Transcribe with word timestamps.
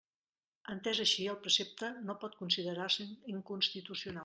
Entès 0.75 1.01
així, 1.03 1.27
el 1.33 1.37
precepte 1.43 1.91
no 2.09 2.17
pot 2.25 2.39
considerar-se 2.41 3.07
inconstitucional. 3.37 4.19